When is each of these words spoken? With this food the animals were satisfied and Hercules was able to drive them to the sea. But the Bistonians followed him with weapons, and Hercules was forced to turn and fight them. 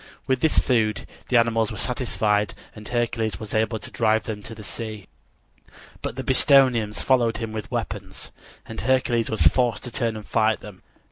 With 0.25 0.39
this 0.39 0.57
food 0.57 1.05
the 1.29 1.37
animals 1.37 1.71
were 1.71 1.77
satisfied 1.77 2.55
and 2.75 2.87
Hercules 2.87 3.39
was 3.39 3.53
able 3.53 3.77
to 3.77 3.91
drive 3.91 4.23
them 4.23 4.41
to 4.41 4.55
the 4.55 4.63
sea. 4.63 5.07
But 6.01 6.15
the 6.15 6.23
Bistonians 6.23 7.03
followed 7.03 7.37
him 7.37 7.51
with 7.51 7.69
weapons, 7.69 8.31
and 8.65 8.81
Hercules 8.81 9.29
was 9.29 9.43
forced 9.43 9.83
to 9.83 9.91
turn 9.91 10.15
and 10.15 10.25
fight 10.25 10.61
them. 10.61 10.81